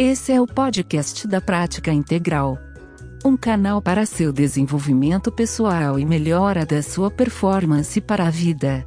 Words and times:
Esse 0.00 0.30
é 0.30 0.40
o 0.40 0.46
podcast 0.46 1.26
da 1.26 1.40
Prática 1.40 1.92
Integral. 1.92 2.56
Um 3.24 3.36
canal 3.36 3.82
para 3.82 4.06
seu 4.06 4.32
desenvolvimento 4.32 5.32
pessoal 5.32 5.98
e 5.98 6.06
melhora 6.06 6.64
da 6.64 6.80
sua 6.84 7.10
performance 7.10 8.00
para 8.00 8.28
a 8.28 8.30
vida. 8.30 8.86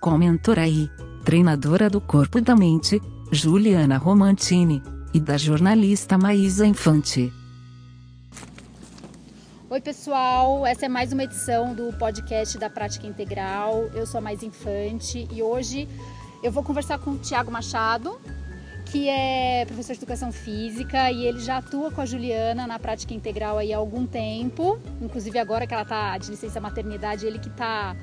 Com 0.00 0.16
mentora 0.16 0.66
e 0.66 0.88
treinadora 1.22 1.90
do 1.90 2.00
corpo 2.00 2.38
e 2.38 2.40
da 2.40 2.56
mente, 2.56 2.98
Juliana 3.30 3.98
Romantini, 3.98 4.82
e 5.12 5.20
da 5.20 5.36
jornalista 5.36 6.16
Maísa 6.16 6.66
Infante. 6.66 7.30
Oi, 9.68 9.80
pessoal, 9.82 10.66
essa 10.66 10.86
é 10.86 10.88
mais 10.88 11.12
uma 11.12 11.24
edição 11.24 11.74
do 11.74 11.92
podcast 11.98 12.56
da 12.56 12.70
Prática 12.70 13.06
Integral. 13.06 13.90
Eu 13.92 14.06
sou 14.06 14.16
a 14.16 14.22
Mais 14.22 14.42
Infante 14.42 15.28
e 15.30 15.42
hoje 15.42 15.86
eu 16.42 16.50
vou 16.50 16.62
conversar 16.62 16.98
com 17.00 17.10
o 17.10 17.18
Tiago 17.18 17.50
Machado, 17.50 18.18
que 18.90 19.08
é 19.08 19.64
professor 19.66 19.92
de 19.92 19.98
educação 19.98 20.32
física 20.32 21.10
e 21.10 21.26
ele 21.26 21.40
já 21.40 21.58
atua 21.58 21.90
com 21.90 22.00
a 22.00 22.06
Juliana 22.06 22.66
na 22.66 22.78
prática 22.78 23.12
integral 23.12 23.58
aí 23.58 23.72
há 23.72 23.76
algum 23.76 24.06
tempo, 24.06 24.78
inclusive 25.00 25.38
agora 25.38 25.66
que 25.66 25.74
ela 25.74 25.82
está 25.82 26.16
de 26.16 26.30
licença 26.30 26.60
maternidade, 26.60 27.26
ele 27.26 27.38
que 27.38 27.48
está 27.48 27.94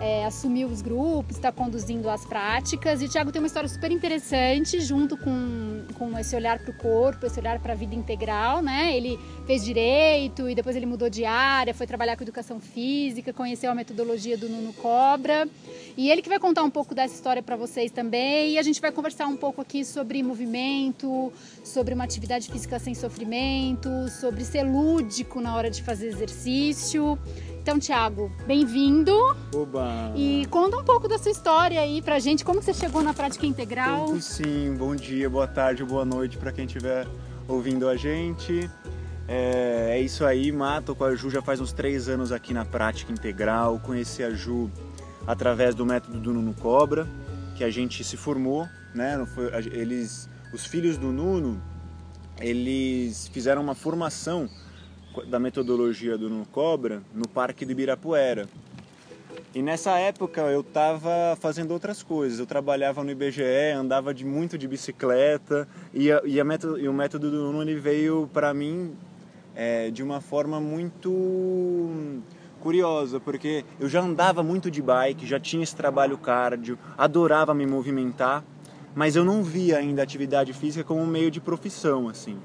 é, 0.00 0.24
assumiu 0.24 0.68
os 0.68 0.80
grupos, 0.80 1.36
está 1.36 1.50
conduzindo 1.50 2.08
as 2.08 2.24
práticas. 2.24 3.02
E 3.02 3.06
o 3.06 3.08
Tiago 3.08 3.32
tem 3.32 3.40
uma 3.40 3.46
história 3.46 3.68
super 3.68 3.90
interessante, 3.90 4.80
junto 4.80 5.16
com, 5.16 5.84
com 5.94 6.16
esse 6.18 6.36
olhar 6.36 6.58
para 6.58 6.70
o 6.70 6.74
corpo, 6.74 7.26
esse 7.26 7.40
olhar 7.40 7.58
para 7.58 7.72
a 7.72 7.76
vida 7.76 7.94
integral, 7.94 8.62
né? 8.62 8.96
Ele 8.96 9.18
fez 9.48 9.64
direito 9.64 10.46
e 10.46 10.54
depois 10.54 10.76
ele 10.76 10.84
mudou 10.84 11.08
de 11.08 11.24
área, 11.24 11.72
foi 11.72 11.86
trabalhar 11.86 12.18
com 12.18 12.22
educação 12.22 12.60
física, 12.60 13.32
conheceu 13.32 13.70
a 13.70 13.74
metodologia 13.74 14.36
do 14.36 14.46
Nuno 14.46 14.74
Cobra. 14.74 15.48
E 15.96 16.10
ele 16.10 16.20
que 16.20 16.28
vai 16.28 16.38
contar 16.38 16.62
um 16.62 16.68
pouco 16.68 16.94
dessa 16.94 17.14
história 17.14 17.42
para 17.42 17.56
vocês 17.56 17.90
também. 17.90 18.50
E 18.50 18.58
a 18.58 18.62
gente 18.62 18.78
vai 18.78 18.92
conversar 18.92 19.26
um 19.26 19.38
pouco 19.38 19.62
aqui 19.62 19.86
sobre 19.86 20.22
movimento, 20.22 21.32
sobre 21.64 21.94
uma 21.94 22.04
atividade 22.04 22.52
física 22.52 22.78
sem 22.78 22.94
sofrimento, 22.94 23.88
sobre 24.10 24.44
ser 24.44 24.64
lúdico 24.64 25.40
na 25.40 25.56
hora 25.56 25.70
de 25.70 25.82
fazer 25.82 26.08
exercício. 26.08 27.18
Então, 27.62 27.78
Thiago, 27.78 28.30
bem-vindo. 28.46 29.16
Oba! 29.54 30.12
E 30.14 30.44
conta 30.50 30.76
um 30.76 30.84
pouco 30.84 31.08
da 31.08 31.16
sua 31.16 31.32
história 31.32 31.80
aí 31.80 32.02
pra 32.02 32.18
gente, 32.18 32.44
como 32.44 32.60
você 32.60 32.74
chegou 32.74 33.02
na 33.02 33.14
prática 33.14 33.46
integral? 33.46 34.08
Conto 34.08 34.20
sim, 34.20 34.74
bom 34.76 34.94
dia, 34.94 35.30
boa 35.30 35.46
tarde, 35.46 35.82
boa 35.84 36.04
noite 36.04 36.36
para 36.36 36.52
quem 36.52 36.66
estiver 36.66 37.06
ouvindo 37.48 37.88
a 37.88 37.96
gente. 37.96 38.70
É, 39.28 39.90
é, 39.90 40.00
isso 40.00 40.24
aí, 40.24 40.50
Mato 40.50 40.94
com 40.94 41.04
a 41.04 41.14
Ju 41.14 41.28
já 41.28 41.42
faz 41.42 41.60
uns 41.60 41.70
três 41.70 42.08
anos 42.08 42.32
aqui 42.32 42.54
na 42.54 42.64
prática 42.64 43.12
integral. 43.12 43.78
Conheci 43.78 44.22
a 44.22 44.30
Ju 44.30 44.70
através 45.26 45.74
do 45.74 45.84
método 45.84 46.18
do 46.18 46.32
Nuno 46.32 46.54
Cobra, 46.54 47.06
que 47.54 47.62
a 47.62 47.68
gente 47.68 48.02
se 48.02 48.16
formou, 48.16 48.66
né? 48.94 49.18
Eles, 49.70 50.30
os 50.50 50.64
filhos 50.64 50.96
do 50.96 51.12
Nuno, 51.12 51.60
eles 52.40 53.28
fizeram 53.28 53.60
uma 53.60 53.74
formação 53.74 54.48
da 55.28 55.38
metodologia 55.38 56.16
do 56.16 56.30
No 56.30 56.46
Cobra 56.46 57.02
no 57.12 57.28
Parque 57.28 57.66
do 57.66 57.72
Ibirapuera. 57.72 58.48
E 59.54 59.60
nessa 59.60 59.98
época 59.98 60.40
eu 60.42 60.60
estava 60.60 61.36
fazendo 61.40 61.72
outras 61.72 62.02
coisas. 62.02 62.38
Eu 62.38 62.46
trabalhava 62.46 63.02
no 63.02 63.10
IBGE, 63.10 63.72
andava 63.76 64.14
de, 64.14 64.24
muito 64.24 64.56
de 64.56 64.68
bicicleta 64.68 65.68
e, 65.92 66.10
a, 66.12 66.22
e, 66.24 66.40
a 66.40 66.44
e 66.78 66.88
o 66.88 66.92
método 66.92 67.30
do 67.30 67.52
Nuno 67.52 67.80
veio 67.80 68.30
para 68.32 68.54
mim 68.54 68.96
é, 69.58 69.90
de 69.90 70.04
uma 70.04 70.20
forma 70.20 70.60
muito 70.60 72.22
curiosa, 72.60 73.18
porque 73.18 73.64
eu 73.80 73.88
já 73.88 74.00
andava 74.00 74.40
muito 74.40 74.70
de 74.70 74.80
bike, 74.80 75.26
já 75.26 75.40
tinha 75.40 75.64
esse 75.64 75.74
trabalho 75.74 76.16
cardio, 76.16 76.78
adorava 76.96 77.52
me 77.52 77.66
movimentar, 77.66 78.44
mas 78.94 79.16
eu 79.16 79.24
não 79.24 79.42
via 79.42 79.78
ainda 79.78 80.00
atividade 80.00 80.52
física 80.52 80.84
como 80.84 81.00
um 81.00 81.06
meio 81.06 81.28
de 81.28 81.40
profissão, 81.40 82.08
assim. 82.08 82.38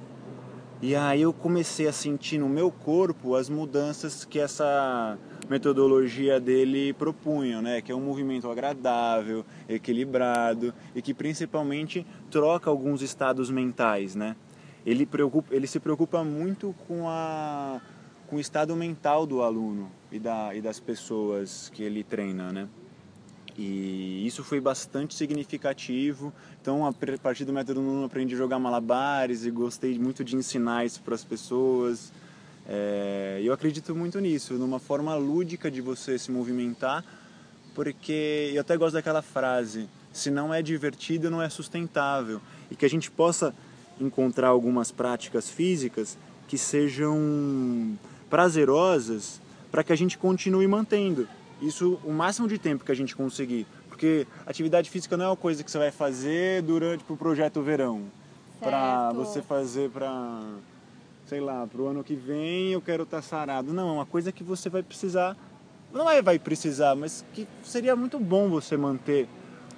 E 0.81 0.95
aí 0.95 1.21
eu 1.21 1.31
comecei 1.31 1.87
a 1.87 1.93
sentir 1.93 2.39
no 2.39 2.49
meu 2.49 2.71
corpo 2.71 3.35
as 3.35 3.47
mudanças 3.47 4.25
que 4.25 4.39
essa 4.39 5.15
metodologia 5.47 6.39
dele 6.39 6.93
propunha, 6.93 7.61
né? 7.61 7.79
Que 7.79 7.91
é 7.91 7.95
um 7.95 8.01
movimento 8.01 8.49
agradável, 8.49 9.45
equilibrado 9.69 10.73
e 10.95 11.01
que 11.01 11.13
principalmente 11.13 12.05
troca 12.29 12.69
alguns 12.69 13.01
estados 13.01 13.49
mentais, 13.49 14.15
né? 14.15 14.35
Ele, 14.85 15.05
preocupa, 15.05 15.53
ele 15.53 15.67
se 15.67 15.79
preocupa 15.79 16.23
muito 16.23 16.75
com, 16.87 17.07
a, 17.07 17.79
com 18.27 18.35
o 18.35 18.39
estado 18.39 18.75
mental 18.75 19.25
do 19.25 19.41
aluno 19.41 19.89
e, 20.11 20.19
da, 20.19 20.53
e 20.53 20.61
das 20.61 20.79
pessoas 20.79 21.69
que 21.73 21.83
ele 21.83 22.03
treina, 22.03 22.51
né? 22.51 22.67
E 23.57 24.25
isso 24.25 24.43
foi 24.43 24.59
bastante 24.59 25.13
significativo. 25.13 26.33
Então, 26.61 26.85
a 26.85 26.93
partir 27.21 27.45
do 27.45 27.53
método 27.53 27.81
Nuno, 27.81 28.05
aprendi 28.05 28.33
a 28.33 28.37
jogar 28.37 28.57
malabares 28.57 29.45
e 29.45 29.51
gostei 29.51 29.97
muito 29.99 30.23
de 30.23 30.35
ensinar 30.35 30.85
isso 30.85 31.01
para 31.01 31.13
as 31.13 31.23
pessoas. 31.23 32.11
É, 32.67 33.39
eu 33.43 33.53
acredito 33.53 33.95
muito 33.95 34.19
nisso, 34.19 34.53
numa 34.55 34.79
forma 34.79 35.15
lúdica 35.15 35.69
de 35.69 35.81
você 35.81 36.17
se 36.17 36.31
movimentar, 36.31 37.03
porque 37.75 38.51
eu 38.53 38.61
até 38.61 38.75
gosto 38.75 38.93
daquela 38.93 39.21
frase: 39.21 39.87
se 40.11 40.31
não 40.31 40.53
é 40.53 40.61
divertido, 40.61 41.29
não 41.29 41.41
é 41.41 41.49
sustentável. 41.49 42.41
E 42.71 42.75
que 42.75 42.85
a 42.85 42.89
gente 42.89 43.11
possa 43.11 43.53
encontrar 43.99 44.47
algumas 44.47 44.91
práticas 44.91 45.49
físicas 45.49 46.17
que 46.47 46.57
sejam 46.57 47.97
prazerosas 48.29 49.41
para 49.71 49.83
que 49.83 49.93
a 49.93 49.95
gente 49.95 50.17
continue 50.17 50.67
mantendo 50.67 51.27
isso 51.61 51.99
o 52.03 52.11
máximo 52.11 52.47
de 52.47 52.57
tempo 52.57 52.83
que 52.83 52.91
a 52.91 52.95
gente 52.95 53.15
conseguir. 53.15 53.65
Porque 53.87 54.27
atividade 54.45 54.89
física 54.89 55.15
não 55.15 55.25
é 55.25 55.27
uma 55.29 55.37
coisa 55.37 55.63
que 55.63 55.71
você 55.71 55.77
vai 55.77 55.91
fazer 55.91 56.61
durante 56.61 57.03
o 57.07 57.15
projeto 57.15 57.61
verão. 57.61 58.03
Para 58.59 59.11
você 59.13 59.41
fazer 59.41 59.89
para, 59.89 60.41
sei 61.25 61.39
lá, 61.39 61.65
para 61.67 61.81
o 61.81 61.87
ano 61.87 62.03
que 62.03 62.15
vem 62.15 62.71
eu 62.71 62.81
quero 62.81 63.03
estar 63.03 63.17
tá 63.17 63.23
sarado. 63.23 63.73
Não, 63.73 63.89
é 63.89 63.91
uma 63.93 64.05
coisa 64.05 64.31
que 64.31 64.43
você 64.43 64.69
vai 64.69 64.83
precisar, 64.83 65.37
não 65.93 66.09
é 66.09 66.21
vai 66.21 66.39
precisar, 66.39 66.95
mas 66.95 67.23
que 67.33 67.47
seria 67.63 67.95
muito 67.95 68.19
bom 68.19 68.49
você 68.49 68.75
manter 68.75 69.27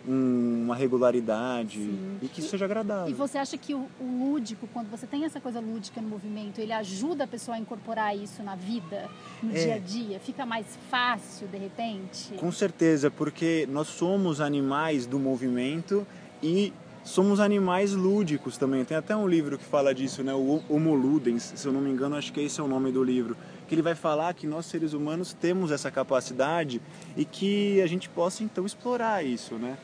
uma 0.07 0.75
regularidade 0.75 1.79
Sim. 1.79 2.17
e 2.21 2.27
que 2.27 2.41
e, 2.41 2.43
seja 2.43 2.66
agradável. 2.66 3.09
E 3.09 3.13
você 3.13 3.38
acha 3.38 3.57
que 3.57 3.73
o, 3.73 3.88
o, 3.99 4.31
lúdico, 4.31 4.67
quando 4.71 4.89
você 4.89 5.07
tem 5.07 5.25
essa 5.25 5.39
coisa 5.39 5.59
lúdica 5.59 6.01
no 6.01 6.07
movimento, 6.07 6.59
ele 6.59 6.71
ajuda 6.71 7.23
a 7.23 7.27
pessoa 7.27 7.57
a 7.57 7.59
incorporar 7.59 8.16
isso 8.16 8.43
na 8.43 8.55
vida, 8.55 9.09
no 9.41 9.55
é. 9.55 9.63
dia 9.63 9.75
a 9.75 9.79
dia? 9.79 10.19
Fica 10.19 10.45
mais 10.45 10.66
fácil 10.89 11.47
de 11.47 11.57
repente? 11.57 12.33
Com 12.33 12.51
certeza, 12.51 13.09
porque 13.09 13.67
nós 13.71 13.88
somos 13.88 14.39
animais 14.39 15.05
do 15.05 15.17
movimento 15.17 16.05
e 16.41 16.72
somos 17.03 17.39
animais 17.39 17.93
lúdicos 17.93 18.57
também. 18.57 18.83
Tem 18.83 18.97
até 18.97 19.16
um 19.16 19.27
livro 19.27 19.57
que 19.57 19.63
fala 19.63 19.93
disso, 19.93 20.23
né? 20.23 20.33
O 20.33 20.61
Homo 20.67 20.93
Ludens, 20.93 21.53
se 21.55 21.66
eu 21.66 21.72
não 21.72 21.79
me 21.79 21.89
engano, 21.89 22.16
acho 22.16 22.33
que 22.33 22.41
esse 22.41 22.59
é 22.59 22.63
o 22.63 22.67
nome 22.67 22.91
do 22.91 23.03
livro. 23.03 23.37
Que 23.67 23.75
ele 23.75 23.81
vai 23.81 23.95
falar 23.95 24.33
que 24.33 24.45
nós 24.45 24.66
seres 24.66 24.93
humanos 24.93 25.33
temos 25.33 25.72
essa 25.72 25.89
capacidade 25.89 26.81
e 27.16 27.23
que 27.23 27.81
a 27.81 27.87
gente 27.87 28.09
possa 28.09 28.43
então 28.43 28.66
explorar 28.66 29.23
isso, 29.23 29.55
né? 29.55 29.77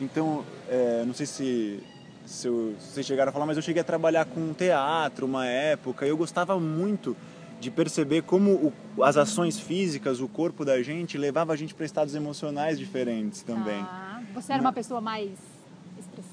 Então, 0.00 0.44
é, 0.68 1.04
não 1.04 1.14
sei 1.14 1.26
se, 1.26 1.82
se, 2.24 2.46
eu, 2.46 2.74
se 2.78 2.92
vocês 2.92 3.06
chegaram 3.06 3.30
a 3.30 3.32
falar, 3.32 3.46
mas 3.46 3.56
eu 3.56 3.62
cheguei 3.62 3.80
a 3.80 3.84
trabalhar 3.84 4.24
com 4.24 4.52
teatro 4.52 5.26
uma 5.26 5.46
época 5.46 6.06
e 6.06 6.08
eu 6.08 6.16
gostava 6.16 6.58
muito 6.58 7.16
de 7.60 7.70
perceber 7.70 8.22
como 8.22 8.72
o, 8.96 9.02
as 9.02 9.16
ações 9.16 9.58
físicas, 9.58 10.20
o 10.20 10.28
corpo 10.28 10.64
da 10.64 10.80
gente, 10.82 11.18
levava 11.18 11.52
a 11.52 11.56
gente 11.56 11.74
para 11.74 11.84
estados 11.84 12.14
emocionais 12.14 12.78
diferentes 12.78 13.42
também. 13.42 13.80
Ah, 13.80 14.20
você 14.32 14.52
era 14.52 14.60
uma 14.60 14.72
pessoa 14.72 15.00
mais 15.00 15.57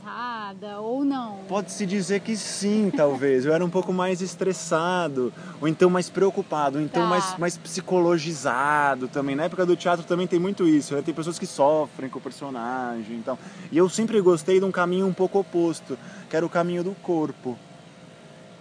estressada 0.06 0.80
ou 0.80 1.04
não? 1.04 1.40
Pode-se 1.48 1.86
dizer 1.86 2.20
que 2.22 2.38
sim, 2.38 2.92
talvez. 2.96 3.46
Eu 3.46 3.54
era 3.54 3.66
um 3.66 3.70
pouco 3.70 3.92
mais 3.92 4.22
estressado, 4.22 5.34
ou 5.60 5.68
então 5.68 5.90
mais 5.90 6.10
preocupado, 6.10 6.78
ou 6.78 6.84
então 6.84 7.04
tá. 7.04 7.10
mais, 7.10 7.38
mais 7.38 7.58
psicologizado 7.58 9.08
também. 9.08 9.36
Na 9.36 9.46
época 9.46 9.66
do 9.66 9.76
teatro 9.76 10.06
também 10.06 10.28
tem 10.28 10.40
muito 10.40 10.68
isso. 10.68 10.96
Né? 10.96 11.02
Tem 11.02 11.14
pessoas 11.14 11.40
que 11.40 11.48
sofrem 11.48 12.10
com 12.10 12.20
o 12.20 12.22
personagem 12.22 13.18
então. 13.18 13.38
e 13.72 13.78
eu 13.78 13.90
sempre 13.90 14.22
gostei 14.22 14.60
de 14.60 14.66
um 14.66 14.72
caminho 14.72 15.08
um 15.08 15.14
pouco 15.14 15.40
oposto, 15.40 15.98
que 16.30 16.36
era 16.36 16.46
o 16.46 16.50
caminho 16.50 16.84
do 16.84 16.92
corpo. 17.02 17.58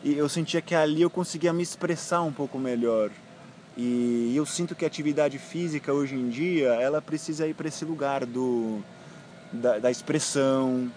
E 0.02 0.16
eu 0.16 0.28
sentia 0.28 0.60
que 0.60 0.74
ali 0.74 1.02
eu 1.02 1.10
conseguia 1.10 1.52
me 1.52 1.62
expressar 1.62 2.22
um 2.22 2.32
pouco 2.32 2.58
melhor. 2.58 3.10
E 3.76 4.32
eu 4.36 4.46
sinto 4.46 4.74
que 4.74 4.84
a 4.84 4.88
atividade 4.88 5.38
física 5.38 5.92
hoje 5.92 6.14
em 6.14 6.28
dia, 6.28 6.74
ela 6.74 7.02
precisa 7.02 7.46
ir 7.46 7.54
para 7.54 7.66
esse 7.66 7.84
lugar 7.84 8.24
do 8.24 8.80
da, 9.52 9.78
da 9.78 9.90
expressão, 9.90 10.90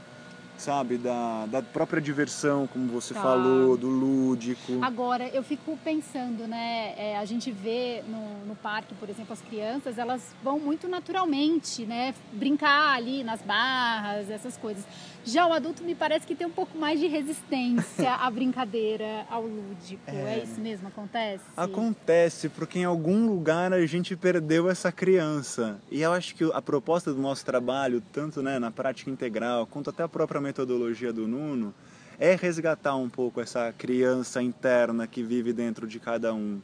sabe, 0.58 0.98
da, 0.98 1.46
da 1.46 1.62
própria 1.62 2.02
diversão, 2.02 2.68
como 2.68 2.88
você 2.88 3.14
tá. 3.14 3.22
falou, 3.22 3.78
do 3.78 3.88
lúdico. 3.88 4.80
Agora, 4.82 5.28
eu 5.30 5.44
fico 5.44 5.78
pensando, 5.84 6.48
né, 6.48 6.94
é, 6.98 7.18
a 7.18 7.26
gente 7.26 7.52
vê 7.52 8.04
no, 8.08 8.46
no 8.46 8.56
parque, 8.56 8.94
por 8.96 9.10
exemplo, 9.10 9.34
as 9.34 9.42
crianças, 9.42 9.98
elas 9.98 10.36
vão 10.44 10.60
muito 10.60 10.88
naturalmente, 10.88 11.86
né, 11.86 12.14
brincar 12.34 12.96
ali 12.96 13.24
nas 13.24 13.42
barras, 13.42 14.30
essas 14.30 14.58
coisas. 14.58 14.84
Já 15.24 15.46
o 15.46 15.52
adulto 15.52 15.84
me 15.84 15.94
parece 15.94 16.26
que 16.26 16.34
tem 16.34 16.48
um 16.48 16.52
pouco 16.52 16.78
mais 16.78 17.00
de 17.02 17.08
resistência 17.08 18.14
à 18.16 18.32
brincadeira, 18.32 19.26
ao 19.30 19.44
lúdico. 19.44 20.02
É, 20.08 20.40
é 20.40 20.44
isso 20.44 20.60
mesmo? 20.62 20.88
Acontece? 20.88 21.44
Acontece, 21.56 22.48
porque 22.48 22.80
em 22.80 22.86
algum 22.86 23.28
lugar 23.28 23.74
a 23.74 23.86
gente 23.86 24.16
perdeu 24.16 24.70
essa 24.70 24.90
criança. 24.90 25.80
E 25.92 26.02
eu 26.02 26.14
acho 26.14 26.34
que 26.34 26.50
a 26.54 26.62
proposta 26.62 27.14
do 27.14 27.22
nosso 27.22 27.46
trabalho, 27.46 28.02
tanto 28.14 28.42
né, 28.42 28.58
na 28.58 28.72
prática 28.72 29.12
integral, 29.12 29.68
quanto 29.68 29.90
até 29.90 30.04
a 30.04 30.08
própria 30.08 30.40
metodologia 30.48 31.12
do 31.12 31.28
Nuno, 31.28 31.74
é 32.18 32.36
resgatar 32.36 32.96
um 32.96 33.10
pouco 33.10 33.42
essa 33.42 33.74
criança 33.78 34.42
interna 34.42 35.06
que 35.06 35.22
vive 35.22 35.52
dentro 35.52 35.86
de 35.86 36.00
cada 36.00 36.34
um. 36.34 36.60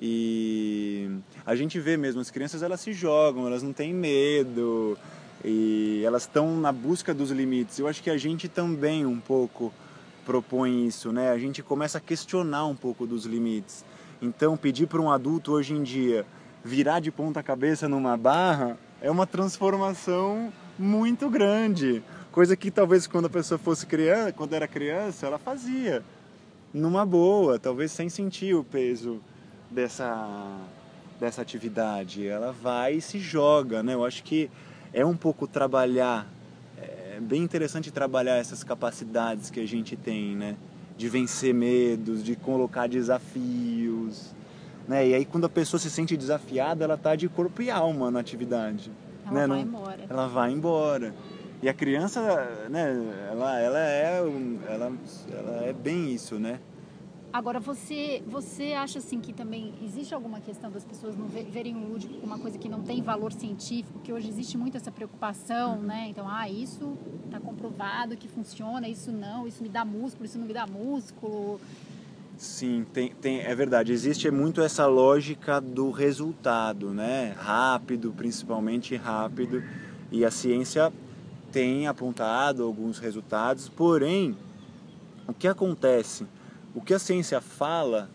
E 0.00 1.08
a 1.46 1.54
gente 1.54 1.78
vê 1.78 1.96
mesmo, 1.96 2.20
as 2.20 2.30
crianças 2.30 2.62
elas 2.62 2.80
se 2.80 2.92
jogam, 2.92 3.46
elas 3.46 3.62
não 3.62 3.72
têm 3.72 3.94
medo 3.94 4.98
e 5.44 6.02
elas 6.04 6.22
estão 6.22 6.56
na 6.60 6.72
busca 6.72 7.14
dos 7.14 7.30
limites. 7.30 7.78
Eu 7.78 7.86
acho 7.86 8.02
que 8.02 8.10
a 8.10 8.16
gente 8.16 8.48
também 8.48 9.06
um 9.06 9.20
pouco 9.20 9.72
propõe 10.26 10.86
isso, 10.86 11.12
né? 11.12 11.30
A 11.30 11.38
gente 11.38 11.62
começa 11.62 11.98
a 11.98 12.00
questionar 12.00 12.66
um 12.66 12.74
pouco 12.74 13.06
dos 13.06 13.24
limites. 13.24 13.84
Então, 14.20 14.56
pedir 14.56 14.88
para 14.88 15.00
um 15.00 15.10
adulto 15.10 15.52
hoje 15.52 15.72
em 15.72 15.82
dia 15.82 16.26
virar 16.64 16.98
de 16.98 17.10
ponta 17.12 17.42
cabeça 17.42 17.88
numa 17.88 18.16
barra 18.16 18.76
é 19.00 19.10
uma 19.10 19.26
transformação 19.26 20.52
muito 20.78 21.28
grande. 21.30 22.02
Coisa 22.34 22.56
que 22.56 22.68
talvez 22.68 23.06
quando 23.06 23.26
a 23.26 23.30
pessoa 23.30 23.56
fosse 23.56 23.86
criança, 23.86 24.32
quando 24.32 24.54
era 24.54 24.66
criança, 24.66 25.24
ela 25.24 25.38
fazia 25.38 26.02
numa 26.72 27.06
boa, 27.06 27.60
talvez 27.60 27.92
sem 27.92 28.08
sentir 28.08 28.56
o 28.56 28.64
peso 28.64 29.20
dessa 29.70 30.58
dessa 31.20 31.40
atividade. 31.42 32.26
Ela 32.26 32.50
vai 32.50 32.94
e 32.94 33.00
se 33.00 33.20
joga, 33.20 33.84
né? 33.84 33.94
Eu 33.94 34.04
acho 34.04 34.24
que 34.24 34.50
é 34.92 35.06
um 35.06 35.16
pouco 35.16 35.46
trabalhar, 35.46 36.26
é 36.76 37.20
bem 37.20 37.40
interessante 37.40 37.92
trabalhar 37.92 38.34
essas 38.34 38.64
capacidades 38.64 39.48
que 39.48 39.60
a 39.60 39.66
gente 39.68 39.94
tem, 39.94 40.34
né? 40.34 40.56
De 40.98 41.08
vencer 41.08 41.54
medos, 41.54 42.24
de 42.24 42.34
colocar 42.34 42.88
desafios, 42.88 44.34
né? 44.88 45.06
E 45.06 45.14
aí 45.14 45.24
quando 45.24 45.44
a 45.44 45.48
pessoa 45.48 45.78
se 45.78 45.88
sente 45.88 46.16
desafiada, 46.16 46.82
ela 46.82 46.94
está 46.94 47.14
de 47.14 47.28
corpo 47.28 47.62
e 47.62 47.70
alma 47.70 48.10
na 48.10 48.18
atividade. 48.18 48.90
Ela 49.24 49.32
né? 49.34 49.46
vai 49.46 49.58
Não- 49.58 49.68
embora. 49.68 50.04
Ela 50.10 50.26
vai 50.26 50.50
embora. 50.50 51.14
E 51.64 51.68
a 51.70 51.72
criança, 51.72 52.20
né? 52.68 52.92
Ela, 53.30 53.58
ela 53.58 53.78
é, 53.78 54.18
ela, 54.68 54.92
ela 55.32 55.64
é 55.64 55.72
bem 55.72 56.12
isso, 56.12 56.38
né? 56.38 56.60
Agora, 57.32 57.58
você, 57.58 58.22
você 58.26 58.74
acha 58.74 58.98
assim 58.98 59.18
que 59.18 59.32
também 59.32 59.72
existe 59.82 60.14
alguma 60.14 60.40
questão 60.40 60.70
das 60.70 60.84
pessoas 60.84 61.16
não 61.16 61.26
ve- 61.26 61.44
verem 61.44 61.74
o 61.74 61.88
lúdico 61.88 62.12
como 62.20 62.26
uma 62.26 62.38
coisa 62.38 62.58
que 62.58 62.68
não 62.68 62.82
tem 62.82 63.00
valor 63.00 63.32
científico, 63.32 63.98
que 64.00 64.12
hoje 64.12 64.28
existe 64.28 64.58
muito 64.58 64.76
essa 64.76 64.90
preocupação, 64.92 65.78
né? 65.80 66.06
Então, 66.10 66.28
ah, 66.28 66.46
isso 66.46 66.98
está 67.24 67.40
comprovado 67.40 68.14
que 68.14 68.28
funciona, 68.28 68.86
isso 68.86 69.10
não, 69.10 69.48
isso 69.48 69.62
me 69.62 69.70
dá 69.70 69.86
músculo, 69.86 70.26
isso 70.26 70.38
não 70.38 70.46
me 70.46 70.52
dá 70.52 70.66
músculo. 70.66 71.58
Sim, 72.36 72.84
tem, 72.92 73.08
tem, 73.08 73.40
é 73.40 73.54
verdade. 73.54 73.90
Existe 73.90 74.30
muito 74.30 74.60
essa 74.60 74.86
lógica 74.86 75.62
do 75.62 75.90
resultado, 75.90 76.92
né? 76.92 77.34
Rápido, 77.38 78.12
principalmente 78.14 78.94
rápido. 78.96 79.62
E 80.12 80.26
a 80.26 80.30
ciência 80.30 80.92
tem 81.54 81.86
apontado 81.86 82.64
alguns 82.64 82.98
resultados, 82.98 83.68
porém, 83.68 84.36
o 85.28 85.32
que 85.32 85.46
acontece? 85.46 86.26
O 86.74 86.80
que 86.80 86.92
a 86.92 86.98
ciência 86.98 87.40
fala 87.40 88.10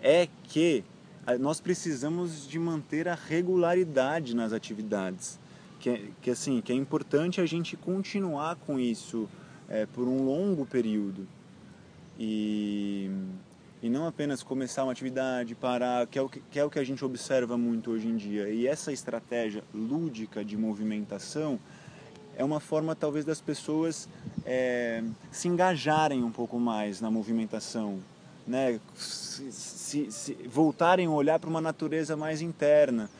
é 0.00 0.28
que 0.44 0.84
ah, 1.26 1.36
nós 1.36 1.60
precisamos 1.60 2.48
de 2.48 2.56
manter 2.56 3.08
a 3.08 3.16
regularidade 3.16 4.32
nas 4.32 4.52
atividades. 4.52 5.40
Que, 5.80 6.12
que 6.22 6.30
assim, 6.30 6.60
que 6.60 6.70
é 6.70 6.74
importante 6.76 7.40
a 7.40 7.46
gente 7.46 7.76
continuar 7.76 8.54
com 8.54 8.78
isso 8.78 9.28
é, 9.68 9.84
por 9.84 10.06
um 10.06 10.24
longo 10.24 10.64
período 10.64 11.26
e, 12.16 13.10
e 13.82 13.90
não 13.90 14.06
apenas 14.06 14.40
começar 14.40 14.84
uma 14.84 14.92
atividade, 14.92 15.56
parar, 15.56 16.06
que 16.06 16.16
é, 16.16 16.22
o 16.22 16.28
que, 16.28 16.40
que 16.48 16.60
é 16.60 16.64
o 16.64 16.70
que 16.70 16.78
a 16.78 16.84
gente 16.84 17.04
observa 17.04 17.58
muito 17.58 17.90
hoje 17.90 18.06
em 18.06 18.16
dia. 18.16 18.48
E 18.48 18.68
essa 18.68 18.92
estratégia 18.92 19.64
lúdica 19.74 20.44
de 20.44 20.56
movimentação 20.56 21.58
é 22.38 22.44
uma 22.44 22.60
forma 22.60 22.94
talvez 22.94 23.24
das 23.24 23.40
pessoas 23.40 24.08
é, 24.46 25.02
se 25.30 25.48
engajarem 25.48 26.22
um 26.24 26.30
pouco 26.30 26.58
mais 26.58 27.00
na 27.00 27.10
movimentação, 27.10 27.98
né? 28.46 28.80
se, 28.96 29.50
se- 29.52 30.10
se- 30.10 30.34
voltarem 30.48 31.06
a 31.06 31.10
olhar 31.10 31.38
para 31.38 31.50
uma 31.50 31.60
natureza 31.60 32.16
mais 32.16 32.40
interna 32.40 33.10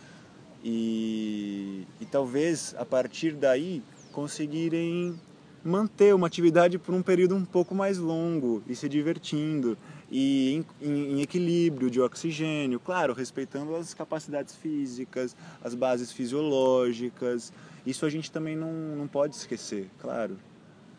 e, 0.65 1.85
e 2.01 2.07
talvez 2.07 2.75
a 2.79 2.85
partir 2.85 3.33
daí 3.33 3.83
conseguirem 4.13 5.19
manter 5.65 6.15
uma 6.15 6.27
atividade 6.27 6.79
por 6.79 6.95
um 6.95 7.03
período 7.03 7.35
um 7.35 7.45
pouco 7.45 7.75
mais 7.75 7.99
longo 7.99 8.63
e 8.69 8.75
se 8.75 8.89
divertindo 8.89 9.77
e 10.11 10.65
em, 10.81 10.89
em- 10.89 11.21
equilíbrio 11.23 11.91
de 11.91 12.01
oxigênio, 12.01 12.81
claro, 12.81 13.13
respeitando 13.13 13.75
as 13.77 13.93
capacidades 13.95 14.55
físicas, 14.57 15.37
as 15.63 15.75
bases 15.75 16.11
fisiológicas. 16.13 17.53
Isso 17.87 18.05
a 18.07 18.11
gente 18.11 18.31
também 18.31 18.57
não, 18.57 18.73
não 18.97 19.07
pode 19.07 19.35
esquecer, 19.35 19.89
claro. 20.01 20.37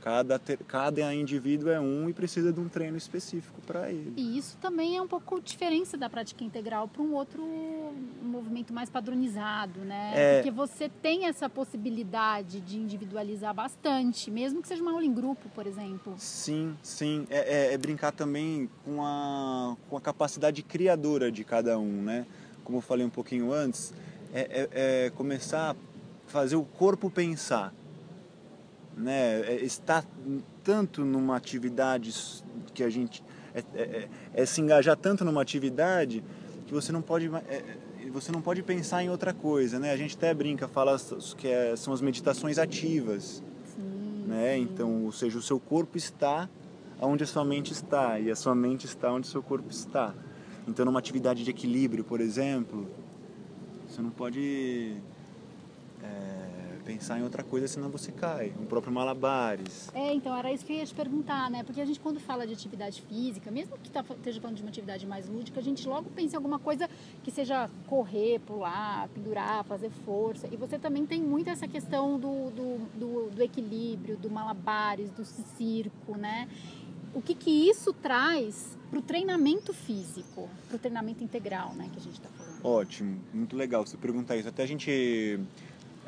Cada, 0.01 0.39
cada 0.65 1.13
indivíduo 1.13 1.69
é 1.69 1.79
um 1.79 2.07
e 2.09 2.13
precisa 2.13 2.53
de 2.53 2.59
um 2.59 2.69
treino 2.69 2.95
específico 2.97 3.59
para 3.67 3.91
ele. 3.91 4.13
E 4.15 4.37
isso 4.37 4.55
também 4.61 4.95
é 4.95 5.01
um 5.01 5.07
pouco 5.07 5.41
diferença 5.41 5.97
da 5.97 6.09
prática 6.09 6.41
integral 6.43 6.87
para 6.87 7.01
um 7.01 7.13
outro 7.13 7.43
movimento 8.21 8.73
mais 8.73 8.89
padronizado, 8.89 9.81
né? 9.81 10.13
É. 10.15 10.35
Porque 10.37 10.51
você 10.51 10.87
tem 10.87 11.25
essa 11.25 11.49
possibilidade 11.49 12.61
de 12.61 12.77
individualizar 12.77 13.53
bastante, 13.53 14.31
mesmo 14.31 14.61
que 14.61 14.67
seja 14.69 14.81
uma 14.81 14.91
aula 14.91 15.03
em 15.03 15.13
grupo, 15.13 15.49
por 15.49 15.67
exemplo. 15.67 16.13
Sim, 16.17 16.77
sim. 16.81 17.27
É, 17.29 17.67
é- 17.69 17.73
é 17.73 17.77
brincar 17.77 18.11
também 18.13 18.69
com 18.85 19.03
a, 19.03 19.75
com 19.89 19.97
a 19.97 20.01
capacidade 20.01 20.63
criadora 20.63 21.29
de 21.31 21.43
cada 21.43 21.77
um, 21.77 22.01
né? 22.03 22.25
Como 22.63 22.77
eu 22.77 22.81
falei 22.81 23.05
um 23.05 23.09
pouquinho 23.09 23.51
antes, 23.51 23.93
é, 24.33 24.41
é- 24.71 25.05
é 25.05 25.09
começar 25.09 25.71
a 25.71 25.75
fazer 26.27 26.55
o 26.55 26.63
corpo 26.63 27.09
pensar, 27.09 27.73
né? 28.99 29.41
É 29.47 29.55
estar 29.63 30.05
tanto 30.63 31.03
numa 31.03 31.35
atividade 31.35 32.13
que 32.73 32.83
a 32.83 32.89
gente... 32.89 33.23
É, 33.53 33.63
é- 33.73 33.81
é- 33.81 34.09
é 34.33 34.45
se 34.45 34.61
engajar 34.61 34.95
tanto 34.95 35.25
numa 35.25 35.41
atividade 35.41 36.23
que 36.67 36.73
você 36.73 36.91
não 36.91 37.01
pode... 37.01 37.27
é- 37.47 37.55
é- 37.55 37.77
você 38.11 38.31
não 38.31 38.41
pode 38.41 38.63
pensar 38.63 39.03
em 39.03 39.09
outra 39.09 39.33
coisa, 39.33 39.77
né? 39.77 39.91
A 39.91 39.97
gente 39.97 40.15
até 40.17 40.33
brinca, 40.33 40.67
fala 40.67 40.97
que 41.37 41.47
são 41.77 41.93
as 41.93 42.01
meditações 42.01 42.57
ativas 42.57 43.43
Sim. 43.75 44.23
né? 44.25 44.55
sim. 44.55 44.61
Então, 44.63 45.05
ou 45.05 45.11
seja, 45.11 45.37
o 45.37 45.41
seu 45.41 45.59
corpo 45.59 45.95
está 45.95 46.49
onde 46.99 47.23
a 47.23 47.27
sua 47.27 47.45
mente 47.45 47.71
está 47.71 48.19
e 48.19 48.31
a 48.31 48.35
sua 48.35 48.55
mente 48.55 48.85
está 48.85 49.11
onde 49.11 49.27
o 49.27 49.31
seu 49.31 49.43
corpo 49.43 49.69
está. 49.69 50.13
Então, 50.67 50.85
numa 50.85 50.99
atividade 50.99 51.43
de 51.43 51.49
equilíbrio, 51.49 52.03
por 52.03 52.19
exemplo, 52.19 52.87
você 53.87 54.01
não 54.01 54.09
pode 54.09 54.97
é, 56.03 56.68
pensar 56.89 57.19
em 57.19 57.23
outra 57.23 57.43
coisa, 57.43 57.67
senão 57.67 57.87
você 57.87 58.11
cai. 58.11 58.51
O 58.59 58.65
próprio 58.65 58.91
malabares. 58.91 59.91
É, 59.93 60.11
então 60.11 60.35
era 60.35 60.51
isso 60.51 60.65
que 60.65 60.73
eu 60.73 60.77
ia 60.77 60.85
te 60.85 60.95
perguntar, 60.95 61.47
né? 61.51 61.63
Porque 61.63 61.79
a 61.79 61.85
gente 61.85 61.99
quando 61.99 62.19
fala 62.19 62.47
de 62.47 62.53
atividade 62.53 63.03
física, 63.03 63.51
mesmo 63.51 63.77
que 63.77 63.91
tá, 63.91 64.03
esteja 64.09 64.41
falando 64.41 64.57
de 64.57 64.63
uma 64.63 64.69
atividade 64.69 65.05
mais 65.05 65.29
lúdica, 65.29 65.59
a 65.59 65.63
gente 65.63 65.87
logo 65.87 66.09
pensa 66.09 66.33
em 66.33 66.37
alguma 66.37 66.57
coisa 66.57 66.89
que 67.23 67.29
seja 67.29 67.69
correr, 67.85 68.39
pular, 68.39 69.07
pendurar, 69.09 69.63
fazer 69.65 69.91
força. 70.03 70.47
E 70.51 70.57
você 70.57 70.79
também 70.79 71.05
tem 71.05 71.21
muito 71.21 71.47
essa 71.47 71.67
questão 71.67 72.19
do, 72.19 72.49
do, 72.49 72.77
do, 72.97 73.29
do 73.35 73.43
equilíbrio, 73.43 74.17
do 74.17 74.29
malabares, 74.31 75.11
do 75.11 75.23
circo, 75.23 76.17
né? 76.17 76.49
O 77.13 77.21
que 77.21 77.35
que 77.35 77.51
isso 77.69 77.93
traz 77.93 78.75
para 78.89 78.97
o 78.97 79.01
treinamento 79.01 79.73
físico, 79.73 80.49
para 80.67 80.75
o 80.75 80.79
treinamento 80.79 81.23
integral, 81.23 81.73
né? 81.75 81.87
Que 81.93 81.99
a 81.99 82.01
gente 82.01 82.13
está 82.13 82.29
falando. 82.29 82.65
Ótimo, 82.65 83.19
muito 83.31 83.55
legal 83.55 83.85
você 83.85 83.95
perguntar 83.95 84.37
isso. 84.37 84.49
Até 84.49 84.63
a 84.63 84.67
gente 84.67 85.39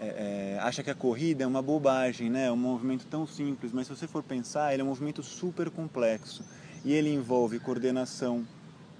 é, 0.01 0.55
é, 0.55 0.59
acha 0.59 0.81
que 0.81 0.89
a 0.89 0.95
corrida 0.95 1.43
é 1.43 1.47
uma 1.47 1.61
bobagem, 1.61 2.29
né? 2.29 2.47
É 2.47 2.51
um 2.51 2.57
movimento 2.57 3.05
tão 3.05 3.27
simples, 3.27 3.71
mas 3.71 3.85
se 3.85 3.95
você 3.95 4.07
for 4.07 4.23
pensar, 4.23 4.73
ele 4.73 4.81
é 4.81 4.83
um 4.83 4.87
movimento 4.87 5.21
super 5.21 5.69
complexo 5.69 6.43
e 6.83 6.91
ele 6.91 7.13
envolve 7.13 7.59
coordenação, 7.59 8.43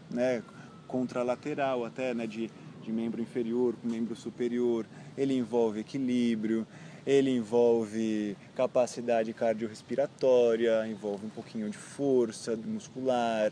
né? 0.09 0.43
Contralateral 0.87 1.83
até, 1.83 2.13
né? 2.13 2.27
De, 2.27 2.51
de 2.83 2.91
membro 2.91 3.19
inferior 3.19 3.75
com 3.81 3.87
membro 3.87 4.15
superior. 4.15 4.85
Ele 5.17 5.35
envolve 5.35 5.79
equilíbrio, 5.79 6.67
ele 7.05 7.31
envolve 7.31 8.37
capacidade 8.55 9.33
cardiorrespiratória, 9.33 10.87
envolve 10.87 11.25
um 11.25 11.29
pouquinho 11.29 11.67
de 11.67 11.77
força 11.77 12.55
muscular 12.55 13.51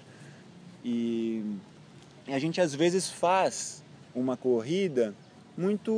e 0.86 1.44
e 2.30 2.34
a 2.34 2.38
gente 2.38 2.62
às 2.62 2.76
vezes 2.76 3.10
faz 3.10 3.84
uma 4.14 4.38
corrida 4.38 5.16
muito. 5.60 5.92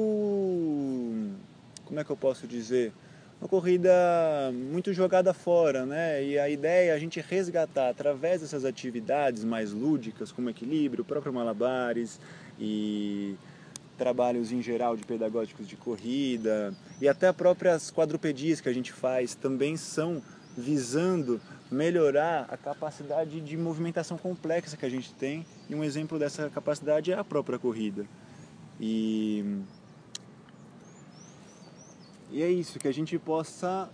Como 1.86 2.00
é 2.00 2.04
que 2.04 2.10
eu 2.10 2.18
posso 2.18 2.48
dizer? 2.48 2.92
Uma 3.40 3.48
corrida 3.48 3.92
muito 4.54 4.92
jogada 4.94 5.34
fora, 5.34 5.86
né? 5.86 6.24
E 6.24 6.40
a 6.40 6.50
ideia 6.50 6.92
é 6.92 6.94
a 6.94 7.00
gente 7.00 7.20
resgatar 7.22 7.90
através 7.90 8.42
dessas 8.42 8.66
atividades 8.66 9.44
mais 9.44 9.72
lúdicas, 9.72 10.32
como 10.32 10.50
equilíbrio, 10.50 11.06
próprio 11.06 11.34
malabares 11.34 12.20
e 12.60 13.36
trabalhos 13.98 14.52
em 14.52 14.62
geral 14.62 14.96
de 14.96 15.04
pedagógicos 15.04 15.68
de 15.68 15.76
corrida 15.76 16.74
e 17.00 17.08
até 17.08 17.28
as 17.28 17.36
próprias 17.36 17.92
quadrupedias 17.92 18.60
que 18.60 18.68
a 18.68 18.74
gente 18.74 18.92
faz 18.92 19.36
também 19.36 19.78
são 19.78 20.24
visando 20.58 21.40
melhorar 21.70 22.48
a 22.50 22.58
capacidade 22.58 23.40
de 23.40 23.56
movimentação 23.56 24.18
complexa 24.18 24.76
que 24.76 24.86
a 24.86 24.90
gente 24.90 25.14
tem 25.14 25.46
e 25.70 25.76
um 25.76 25.84
exemplo 25.84 26.18
dessa 26.18 26.50
capacidade 26.50 27.12
é 27.12 27.16
a 27.16 27.24
própria 27.24 27.60
corrida 27.60 28.06
e 28.82 29.62
e 32.32 32.42
é 32.42 32.50
isso 32.50 32.80
que 32.80 32.88
a 32.88 32.94
gente 32.94 33.20
possa 33.20 33.90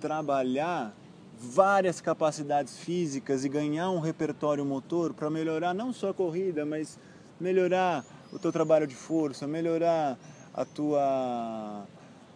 trabalhar 0.00 0.96
várias 1.38 2.00
capacidades 2.00 2.78
físicas 2.78 3.44
e 3.44 3.48
ganhar 3.48 3.90
um 3.90 3.98
repertório 3.98 4.64
motor 4.64 5.12
para 5.12 5.28
melhorar 5.28 5.74
não 5.74 5.92
só 5.92 6.10
a 6.10 6.14
corrida, 6.14 6.64
mas 6.64 6.98
melhorar 7.40 8.04
o 8.32 8.38
teu 8.38 8.52
trabalho 8.52 8.86
de 8.86 8.94
força, 8.94 9.46
melhorar 9.46 10.16
a 10.54 10.64
tua 10.64 11.86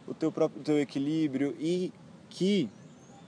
o 0.06 0.14
teu 0.14 0.30
próprio 0.30 0.62
teu 0.62 0.80
equilíbrio 0.80 1.56
e 1.58 1.92
que 2.28 2.68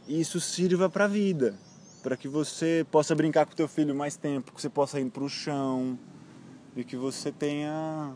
isso 0.09 0.41
sirva 0.41 0.91
para 0.91 1.05
a 1.05 1.09
vida, 1.09 1.55
para 2.03 2.17
que 2.17 2.29
você 2.29 2.85
possa 2.91 3.15
brincar 3.15 3.47
com 3.47 3.55
teu 3.55 3.69
filho 3.69 3.95
mais 3.95 4.17
tempo, 4.17 4.53
que 4.53 4.61
você 4.61 4.69
possa 4.69 5.01
ir 5.01 5.09
para 5.11 5.23
o 5.23 5.29
chão 5.29 5.99
e 6.77 6.83
que 6.83 6.97
você 6.97 7.31
tenha 7.31 8.15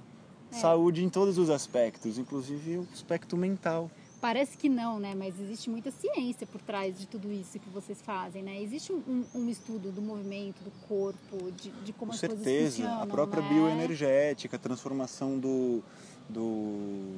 é. 0.53 0.55
saúde 0.55 1.05
em 1.05 1.09
todos 1.09 1.39
os 1.39 1.51
aspectos, 1.51 2.19
inclusive 2.19 2.79
o 2.79 2.89
aspecto 2.93 3.37
mental. 3.37 3.91
Parece 4.21 4.57
que 4.57 4.69
não, 4.69 5.01
né? 5.01 5.17
Mas 5.17 5.35
existe 5.41 5.69
muita 5.69 5.91
ciência 5.91 6.47
por 6.47 6.61
trás 6.61 6.97
de 6.97 7.09
tudo 7.09 7.33
isso 7.33 7.59
que 7.59 7.69
vocês 7.71 8.01
fazem, 8.01 8.41
né? 8.41 8.63
Existe 8.63 8.93
um, 8.93 9.25
um 9.35 9.49
estudo 9.49 9.91
do 9.91 10.01
movimento, 10.01 10.63
do 10.63 10.71
corpo, 10.87 11.51
de, 11.61 11.71
de 11.71 11.93
como 11.93 12.13
Com 12.13 12.15
as 12.15 12.21
certeza. 12.21 12.45
coisas 12.45 12.75
funcionam, 12.77 13.03
a 13.03 13.07
própria 13.07 13.43
né? 13.43 13.49
bioenergética, 13.49 14.55
a 14.55 14.61
transformação 14.61 15.41
do, 15.41 15.83
do, 16.29 17.17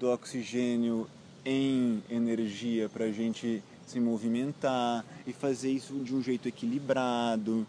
do 0.00 0.10
oxigênio 0.10 1.06
em 1.44 2.02
energia 2.08 2.88
para 2.88 3.04
a 3.04 3.12
gente 3.12 3.62
se 3.86 4.00
movimentar 4.00 5.04
e 5.26 5.34
fazer 5.34 5.70
isso 5.70 5.94
de 5.98 6.14
um 6.14 6.22
jeito 6.22 6.48
equilibrado. 6.48 7.66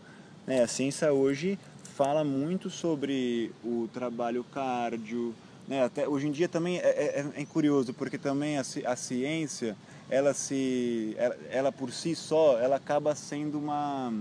Né? 0.48 0.64
A 0.64 0.68
ciência 0.68 1.12
hoje 1.12 1.60
fala 2.00 2.24
muito 2.24 2.70
sobre 2.70 3.52
o 3.62 3.90
trabalho 3.92 4.42
cardio, 4.46 5.36
né? 5.68 5.84
Até 5.84 6.08
hoje 6.08 6.30
em 6.30 6.32
dia 6.32 6.48
também 6.48 6.78
é, 6.78 6.88
é, 6.88 7.42
é 7.42 7.46
curioso 7.46 7.94
porque 7.94 8.18
também 8.18 8.58
a, 8.58 8.62
a, 8.62 8.96
ciência 8.96 9.76
ela 10.10 10.34
se 10.34 11.14
ela, 11.18 11.38
ela 11.50 11.72
por 11.74 11.92
si 11.92 12.16
só 12.16 12.58
ela 12.58 12.78
acaba 12.78 13.14
sendo 13.16 13.60
uma 13.60 14.14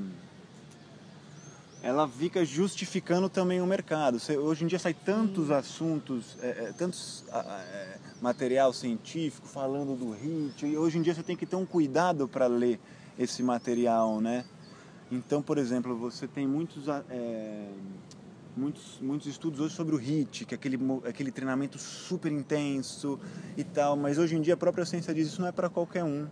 ela 1.81 2.09
fica 2.09 2.45
justificando 2.45 3.29
também 3.29 3.61
o 3.61 3.67
mercado. 3.67 4.19
Hoje 4.43 4.65
em 4.65 4.67
dia 4.67 4.81
sai 4.81 4.93
tantos 4.93 5.53
assuntos, 5.53 6.37
é, 6.43 6.49
é, 6.49 6.75
tantos 6.77 7.25
é, 7.33 7.99
material 8.21 8.73
científico 8.73 9.47
falando 9.47 9.95
do 9.95 10.11
HIT, 10.15 10.67
e 10.67 10.77
hoje 10.77 10.99
em 10.99 11.03
dia 11.03 11.15
você 11.15 11.23
tem 11.23 11.37
que 11.37 11.47
ter 11.47 11.55
um 11.55 11.65
cuidado 11.65 12.27
para 12.27 12.49
ler 12.49 12.81
esse 13.17 13.41
material, 13.41 14.21
né? 14.21 14.45
Então, 15.11 15.43
por 15.43 15.59
exemplo, 15.59 15.97
você 15.97 16.27
tem 16.29 16.47
muitos 16.47 16.87
é, 16.89 17.69
muitos, 18.59 18.99
muitos 19.01 19.27
estudos 19.27 19.61
hoje 19.61 19.75
sobre 19.75 19.95
o 19.95 19.99
HIIT, 19.99 20.45
que 20.45 20.55
é 20.55 20.57
aquele, 20.57 20.79
aquele 21.05 21.31
treinamento 21.31 21.79
super 21.79 22.31
intenso 22.33 23.19
e 23.57 23.65
tal, 23.65 23.97
mas 23.97 24.19
hoje 24.19 24.37
em 24.37 24.41
dia 24.41 24.55
a 24.55 24.57
própria 24.57 24.85
ciência 24.85 25.15
diz 25.15 25.27
que 25.27 25.33
isso 25.33 25.41
não 25.41 25.49
é 25.49 25.53
para 25.53 25.71
qualquer 25.71 26.05
um. 26.05 26.27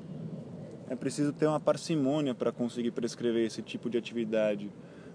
É 0.89 0.95
preciso 0.95 1.33
ter 1.33 1.47
uma 1.47 1.59
parcimônia 1.59 2.35
para 2.35 2.53
conseguir 2.53 2.91
prescrever 2.91 3.47
esse 3.47 3.63
tipo 3.63 3.89
de 3.89 3.97
atividade 3.97 4.71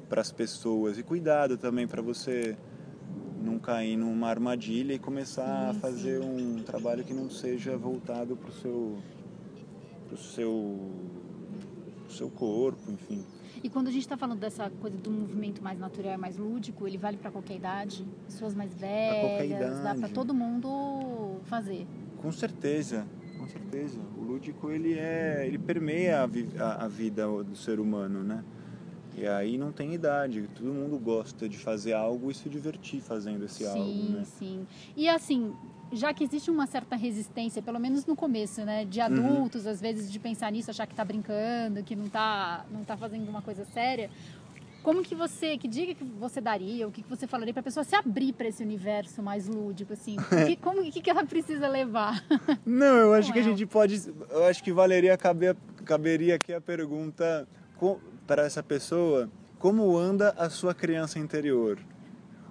para 0.09 0.21
as 0.21 0.31
pessoas 0.31 0.97
e 0.97 1.03
cuidado 1.03 1.57
também 1.57 1.87
para 1.87 2.01
você 2.01 2.57
não 3.41 3.57
cair 3.57 3.95
numa 3.97 4.27
armadilha 4.27 4.93
e 4.93 4.99
começar 4.99 5.69
a 5.69 5.73
fazer 5.73 6.21
um 6.21 6.61
trabalho 6.63 7.03
que 7.03 7.13
não 7.13 7.29
seja 7.29 7.77
voltado 7.77 8.35
para 8.35 8.49
o 8.49 8.53
seu, 8.53 8.97
pro 10.07 10.17
seu, 10.17 10.79
pro 12.11 12.17
seu 12.17 12.29
corpo, 12.29 12.91
enfim. 12.91 13.23
E 13.63 13.69
quando 13.69 13.87
a 13.87 13.91
gente 13.91 14.01
está 14.01 14.17
falando 14.17 14.39
dessa 14.39 14.69
coisa 14.69 14.97
do 14.97 15.09
movimento 15.09 15.63
mais 15.63 15.79
natural, 15.79 16.17
mais 16.17 16.37
lúdico, 16.37 16.87
ele 16.87 16.97
vale 16.97 17.17
para 17.17 17.31
qualquer 17.31 17.55
idade? 17.55 18.05
Pessoas 18.25 18.53
mais 18.53 18.73
velhas, 18.73 19.79
dá 19.81 19.95
para 19.95 20.09
todo 20.09 20.33
mundo 20.33 21.39
fazer? 21.45 21.87
Com 22.17 22.31
certeza, 22.31 23.05
com 23.37 23.47
certeza. 23.47 23.99
O 24.17 24.23
lúdico 24.23 24.69
ele 24.69 24.93
é, 24.93 25.45
ele 25.47 25.57
permeia 25.57 26.21
a, 26.21 26.63
a, 26.63 26.85
a 26.85 26.87
vida 26.87 27.25
do 27.43 27.55
ser 27.55 27.79
humano, 27.79 28.23
né? 28.23 28.43
E 29.17 29.27
aí 29.27 29.57
não 29.57 29.73
tem 29.73 29.93
idade, 29.93 30.47
todo 30.55 30.73
mundo 30.73 30.97
gosta 30.97 31.47
de 31.47 31.57
fazer 31.57 31.93
algo 31.93 32.31
e 32.31 32.33
se 32.33 32.47
divertir 32.47 33.01
fazendo 33.01 33.43
esse 33.43 33.65
sim, 33.65 33.67
algo, 33.67 34.09
né? 34.13 34.23
Sim, 34.23 34.31
sim. 34.37 34.67
E 34.95 35.09
assim, 35.09 35.53
já 35.91 36.13
que 36.13 36.23
existe 36.23 36.49
uma 36.49 36.65
certa 36.67 36.95
resistência, 36.95 37.61
pelo 37.61 37.79
menos 37.79 38.05
no 38.05 38.15
começo, 38.15 38.63
né, 38.63 38.85
de 38.85 38.99
uhum. 38.99 39.05
adultos, 39.05 39.65
uhum. 39.65 39.71
às 39.71 39.81
vezes 39.81 40.11
de 40.11 40.19
pensar 40.19 40.51
nisso, 40.51 40.71
achar 40.71 40.87
que 40.87 40.93
está 40.93 41.03
brincando, 41.03 41.83
que 41.83 41.95
não 41.95 42.05
está 42.05 42.65
não 42.71 42.83
tá 42.83 42.95
fazendo 42.95 43.27
uma 43.29 43.41
coisa 43.41 43.65
séria, 43.65 44.09
como 44.83 45.03
que 45.03 45.13
você, 45.13 45.57
que 45.57 45.67
dica 45.67 45.93
que 45.93 46.03
você 46.03 46.41
daria, 46.41 46.87
o 46.87 46.91
que, 46.91 47.03
que 47.03 47.09
você 47.09 47.27
falaria 47.27 47.53
para 47.53 47.61
a 47.61 47.63
pessoa 47.63 47.83
se 47.83 47.95
abrir 47.95 48.33
para 48.33 48.47
esse 48.47 48.63
universo 48.63 49.21
mais 49.21 49.47
lúdico, 49.47 49.93
assim? 49.93 50.17
Que, 50.47 50.55
como 50.55 50.83
que, 50.91 51.01
que 51.01 51.09
ela 51.09 51.23
precisa 51.23 51.67
levar? 51.67 52.23
Não, 52.65 52.97
eu 52.97 53.13
acho 53.13 53.31
que 53.31 53.39
é? 53.39 53.41
a 53.41 53.45
gente 53.45 53.65
pode, 53.65 54.01
eu 54.29 54.43
acho 54.45 54.63
que 54.63 54.71
valeria 54.71 55.15
caber, 55.17 55.55
caberia 55.85 56.35
aqui 56.35 56.53
a 56.53 56.59
pergunta 56.59 57.47
para 58.25 58.43
essa 58.43 58.63
pessoa, 58.63 59.29
como 59.59 59.95
anda 59.97 60.33
a 60.37 60.49
sua 60.49 60.73
criança 60.73 61.19
interior? 61.19 61.77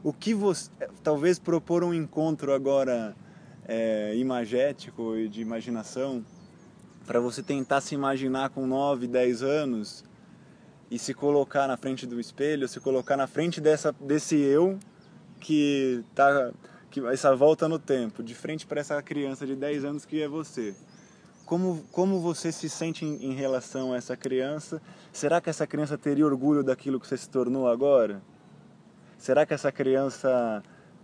O 0.03 0.13
que 0.13 0.33
você, 0.33 0.71
talvez 1.03 1.39
propor 1.39 1.83
um 1.83 1.93
encontro 1.93 2.55
agora 2.55 3.15
é, 3.71 4.17
imagético 4.17 5.17
e 5.17 5.29
de 5.29 5.41
imaginação, 5.41 6.25
para 7.07 7.21
você 7.21 7.41
tentar 7.41 7.81
se 7.81 7.95
imaginar 7.95 8.51
com 8.51 8.67
9, 8.67 9.07
10 9.07 9.45
anos 9.45 10.05
e 10.91 10.99
se 10.99 11.15
colocar 11.15 11.69
na 11.69 11.77
frente 11.77 12.05
do 12.05 12.19
espelho, 12.19 12.67
se 12.67 12.81
colocar 12.81 13.17
na 13.17 13.29
frente 13.29 13.61
dessa, 13.61 13.95
desse 14.01 14.37
eu 14.37 14.77
que 15.39 16.05
tá 16.17 16.51
que 16.91 16.99
essa 17.07 17.37
volta 17.37 17.69
no 17.69 17.79
tempo, 17.79 18.21
de 18.21 18.35
frente 18.35 18.67
para 18.67 18.81
essa 18.81 19.01
criança 19.01 19.47
de 19.47 19.55
10 19.55 19.85
anos 19.85 20.05
que 20.05 20.21
é 20.21 20.27
você. 20.27 20.75
Como, 21.47 21.85
como 21.93 22.19
você 22.19 22.51
se 22.51 22.69
sente 22.69 23.05
em, 23.05 23.27
em 23.27 23.35
relação 23.35 23.93
a 23.93 23.97
essa 23.97 24.17
criança? 24.17 24.83
Será 25.13 25.41
que 25.41 25.49
essa 25.49 25.69
criança 25.69 25.97
teria 25.97 26.27
orgulho 26.27 26.65
daquilo 26.65 26.99
que 26.99 27.07
você 27.07 27.17
se 27.17 27.29
tornou 27.29 27.69
agora? 27.69 28.21
Será 29.17 29.47
que 29.47 29.55
essa 29.55 29.71
criança 29.71 30.61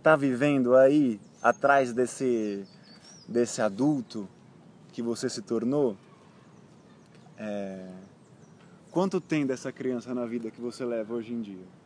está 0.07 0.15
vivendo 0.15 0.73
aí 0.73 1.19
atrás 1.43 1.91
desse, 1.91 2.63
desse 3.27 3.61
adulto 3.61 4.25
que 4.93 5.01
você 5.01 5.29
se 5.29 5.41
tornou, 5.41 5.97
é, 7.37 7.89
quanto 8.89 9.19
tem 9.19 9.45
dessa 9.45 9.69
criança 9.69 10.15
na 10.15 10.25
vida 10.25 10.49
que 10.49 10.61
você 10.61 10.85
leva 10.85 11.13
hoje 11.13 11.33
em 11.33 11.41
dia? 11.41 11.76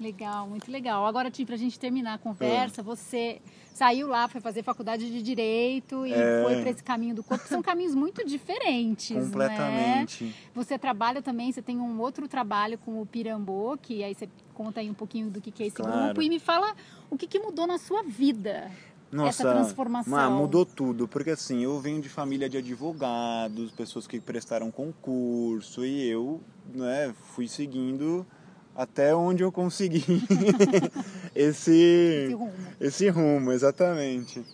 Legal, 0.00 0.48
muito 0.48 0.70
legal. 0.70 1.04
Agora, 1.06 1.30
Tim, 1.30 1.44
para 1.44 1.56
a 1.56 1.58
gente 1.58 1.78
terminar 1.78 2.14
a 2.14 2.18
conversa, 2.18 2.80
é. 2.80 2.84
você 2.84 3.40
saiu 3.74 4.06
lá, 4.06 4.28
foi 4.28 4.40
fazer 4.40 4.62
faculdade 4.62 5.10
de 5.10 5.22
Direito 5.22 6.06
e 6.06 6.12
é. 6.12 6.42
foi 6.42 6.60
para 6.60 6.70
esse 6.70 6.82
caminho 6.82 7.16
do 7.16 7.22
corpo. 7.22 7.46
São 7.48 7.60
caminhos 7.60 7.94
muito 7.94 8.24
diferentes, 8.24 9.16
né? 9.16 9.22
Completamente. 9.22 10.24
Né? 10.24 10.32
Você 10.54 10.78
trabalha 10.78 11.20
também, 11.20 11.50
você 11.50 11.60
tem 11.60 11.78
um 11.78 12.00
outro 12.00 12.28
trabalho 12.28 12.78
com 12.78 13.00
o 13.02 13.06
Pirambô, 13.06 13.76
que 13.80 14.04
aí 14.04 14.14
você 14.14 14.28
conta 14.54 14.80
aí 14.80 14.88
um 14.88 14.94
pouquinho 14.94 15.30
do 15.30 15.40
que, 15.40 15.50
que 15.50 15.64
é 15.64 15.66
esse 15.66 15.76
claro. 15.76 16.06
grupo 16.06 16.22
e 16.22 16.28
me 16.28 16.38
fala 16.38 16.74
o 17.10 17.16
que, 17.16 17.26
que 17.26 17.38
mudou 17.40 17.66
na 17.66 17.78
sua 17.78 18.02
vida. 18.02 18.70
Nossa, 19.10 19.28
essa 19.28 19.52
transformação? 19.54 20.36
mudou 20.36 20.66
tudo, 20.66 21.08
porque 21.08 21.30
assim, 21.30 21.64
eu 21.64 21.80
venho 21.80 22.00
de 22.00 22.08
família 22.08 22.48
de 22.48 22.58
advogados, 22.58 23.70
pessoas 23.72 24.06
que 24.06 24.20
prestaram 24.20 24.70
concurso 24.70 25.84
e 25.84 26.06
eu 26.06 26.40
né, 26.74 27.14
fui 27.34 27.48
seguindo 27.48 28.26
até 28.78 29.12
onde 29.12 29.42
eu 29.42 29.50
consegui 29.50 30.04
esse, 31.34 31.72
esse, 31.72 32.32
rumo. 32.32 32.52
esse 32.80 33.08
rumo, 33.08 33.50
exatamente. 33.50 34.44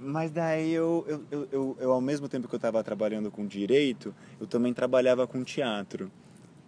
Mas 0.00 0.30
daí 0.30 0.72
eu, 0.72 1.04
eu, 1.06 1.24
eu, 1.30 1.48
eu, 1.52 1.76
eu 1.78 1.92
ao 1.92 2.00
mesmo 2.00 2.30
tempo 2.30 2.48
que 2.48 2.54
eu 2.54 2.56
estava 2.56 2.82
trabalhando 2.82 3.30
com 3.30 3.46
direito, 3.46 4.14
eu 4.40 4.46
também 4.46 4.72
trabalhava 4.72 5.26
com 5.26 5.44
teatro. 5.44 6.10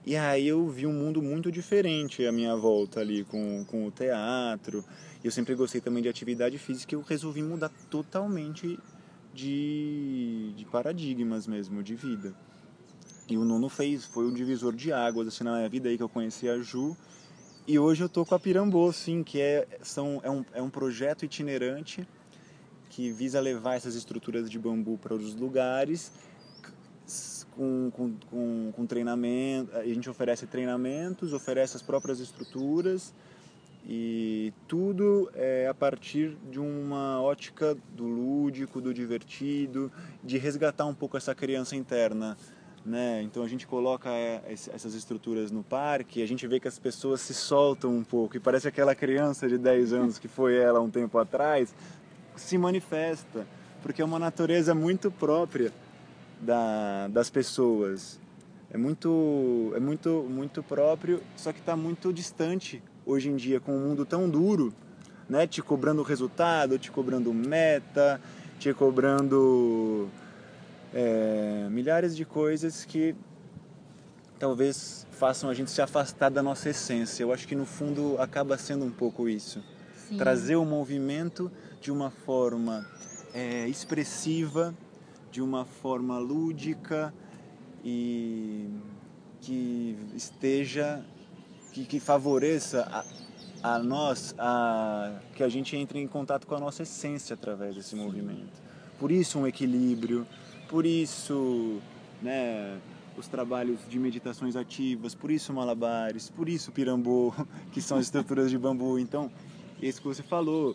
E 0.04 0.14
aí 0.14 0.46
eu 0.46 0.68
vi 0.68 0.86
um 0.86 0.92
mundo 0.92 1.22
muito 1.22 1.50
diferente 1.50 2.26
à 2.26 2.30
minha 2.30 2.54
volta 2.54 3.00
ali 3.00 3.24
com, 3.24 3.64
com 3.64 3.86
o 3.86 3.90
teatro. 3.90 4.84
Eu 5.24 5.30
sempre 5.30 5.54
gostei 5.54 5.80
também 5.80 6.02
de 6.02 6.10
atividade 6.10 6.58
física 6.58 6.94
e 6.94 6.98
eu 6.98 7.00
resolvi 7.00 7.42
mudar 7.42 7.70
totalmente 7.88 8.78
de, 9.32 10.52
de 10.54 10.66
paradigmas 10.66 11.46
mesmo, 11.46 11.82
de 11.82 11.94
vida. 11.94 12.34
E 13.28 13.36
o 13.36 13.44
Nuno 13.44 13.68
fez, 13.68 14.04
foi 14.04 14.26
um 14.26 14.32
divisor 14.32 14.74
de 14.74 14.92
águas 14.92 15.28
assim, 15.28 15.44
na 15.44 15.56
minha 15.56 15.68
vida 15.68 15.88
aí 15.88 15.96
que 15.96 16.02
eu 16.02 16.08
conheci 16.08 16.48
a 16.48 16.58
Ju. 16.58 16.96
E 17.66 17.78
hoje 17.78 18.04
eu 18.04 18.08
tô 18.08 18.24
com 18.24 18.34
a 18.34 18.38
Pirambô, 18.38 18.92
sim, 18.92 19.22
que 19.22 19.40
é, 19.40 19.66
são, 19.82 20.20
é, 20.22 20.30
um, 20.30 20.44
é 20.52 20.60
um 20.60 20.68
projeto 20.68 21.24
itinerante 21.24 22.06
que 22.90 23.10
visa 23.10 23.40
levar 23.40 23.74
essas 23.74 23.94
estruturas 23.94 24.50
de 24.50 24.58
bambu 24.58 24.98
para 24.98 25.14
os 25.14 25.34
lugares 25.34 26.12
com, 27.56 27.90
com, 27.90 28.14
com, 28.30 28.72
com 28.72 28.86
treinamento. 28.86 29.74
A 29.76 29.84
gente 29.84 30.08
oferece 30.10 30.46
treinamentos, 30.46 31.32
oferece 31.32 31.76
as 31.76 31.82
próprias 31.82 32.20
estruturas 32.20 33.14
e 33.86 34.52
tudo 34.66 35.30
é 35.34 35.68
a 35.68 35.74
partir 35.74 36.36
de 36.50 36.58
uma 36.58 37.20
ótica 37.20 37.76
do 37.94 38.04
lúdico, 38.04 38.80
do 38.80 38.94
divertido, 38.94 39.92
de 40.22 40.38
resgatar 40.38 40.86
um 40.86 40.94
pouco 40.94 41.16
essa 41.16 41.34
criança 41.34 41.76
interna. 41.76 42.36
Né? 42.84 43.22
Então 43.22 43.42
a 43.42 43.48
gente 43.48 43.66
coloca 43.66 44.10
é, 44.10 44.42
essas 44.46 44.94
estruturas 44.94 45.50
no 45.50 45.62
parque 45.62 46.22
a 46.22 46.28
gente 46.28 46.46
vê 46.46 46.60
que 46.60 46.68
as 46.68 46.78
pessoas 46.78 47.22
se 47.22 47.32
soltam 47.32 47.90
um 47.90 48.04
pouco 48.04 48.36
e 48.36 48.40
parece 48.40 48.68
aquela 48.68 48.94
criança 48.94 49.48
de 49.48 49.56
10 49.56 49.94
anos 49.94 50.18
que 50.18 50.28
foi 50.28 50.54
ela 50.58 50.82
um 50.82 50.90
tempo 50.90 51.16
atrás 51.16 51.74
se 52.36 52.58
manifesta, 52.58 53.46
porque 53.82 54.02
é 54.02 54.04
uma 54.04 54.18
natureza 54.18 54.74
muito 54.74 55.10
própria 55.10 55.72
da, 56.40 57.08
das 57.08 57.30
pessoas. 57.30 58.18
é 58.70 58.76
muito, 58.76 59.72
é 59.74 59.80
muito, 59.80 60.26
muito 60.28 60.62
próprio, 60.62 61.22
só 61.36 61.52
que 61.52 61.60
está 61.60 61.76
muito 61.76 62.12
distante 62.12 62.82
hoje 63.06 63.28
em 63.28 63.36
dia 63.36 63.60
com 63.60 63.72
um 63.76 63.88
mundo 63.88 64.04
tão 64.04 64.28
duro, 64.28 64.72
né? 65.28 65.46
Te 65.46 65.62
cobrando 65.62 66.02
resultado, 66.02 66.78
te 66.78 66.90
cobrando 66.90 67.32
meta, 67.32 68.20
te 68.58 68.72
cobrando 68.74 70.08
é, 70.94 71.66
milhares 71.70 72.16
de 72.16 72.24
coisas 72.24 72.84
que 72.84 73.16
talvez 74.38 75.06
façam 75.10 75.50
a 75.50 75.54
gente 75.54 75.70
se 75.70 75.82
afastar 75.82 76.30
da 76.30 76.42
nossa 76.42 76.70
essência. 76.70 77.22
Eu 77.22 77.32
acho 77.32 77.46
que 77.48 77.54
no 77.54 77.66
fundo 77.66 78.16
acaba 78.18 78.56
sendo 78.56 78.84
um 78.84 78.90
pouco 78.90 79.28
isso. 79.28 79.62
Sim. 80.08 80.16
Trazer 80.16 80.56
o 80.56 80.64
movimento 80.64 81.50
de 81.80 81.90
uma 81.90 82.10
forma 82.10 82.86
é, 83.34 83.66
expressiva, 83.68 84.74
de 85.32 85.42
uma 85.42 85.64
forma 85.64 86.18
lúdica, 86.18 87.12
e 87.84 88.70
que 89.40 89.98
esteja, 90.14 91.04
que, 91.72 91.84
que 91.84 92.00
favoreça 92.00 92.88
a, 93.62 93.74
a 93.74 93.78
nós, 93.78 94.34
a, 94.38 95.20
que 95.34 95.42
a 95.42 95.48
gente 95.48 95.76
entre 95.76 96.00
em 96.00 96.06
contato 96.06 96.46
com 96.46 96.54
a 96.54 96.60
nossa 96.60 96.82
essência 96.82 97.34
através 97.34 97.74
desse 97.74 97.94
movimento. 97.94 98.62
Por 98.98 99.10
isso 99.10 99.38
um 99.38 99.46
equilíbrio, 99.46 100.26
por 100.74 100.84
isso 100.84 101.80
né, 102.20 102.80
os 103.16 103.28
trabalhos 103.28 103.78
de 103.88 103.96
meditações 103.96 104.56
ativas, 104.56 105.14
por 105.14 105.30
isso 105.30 105.52
malabares, 105.52 106.28
por 106.28 106.48
isso 106.48 106.72
pirambô, 106.72 107.32
que 107.70 107.80
são 107.80 107.96
as 107.96 108.06
estruturas 108.06 108.50
de 108.50 108.58
bambu. 108.58 108.98
Então, 108.98 109.30
isso 109.80 110.02
que 110.02 110.08
você 110.08 110.24
falou, 110.24 110.74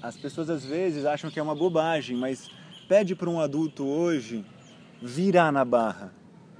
as 0.00 0.16
pessoas 0.16 0.48
às 0.48 0.64
vezes 0.64 1.04
acham 1.04 1.30
que 1.30 1.38
é 1.38 1.42
uma 1.42 1.54
bobagem, 1.54 2.16
mas 2.16 2.50
pede 2.88 3.14
para 3.14 3.28
um 3.28 3.38
adulto 3.38 3.84
hoje 3.84 4.46
virar 5.02 5.52
na 5.52 5.62
barra. 5.62 6.10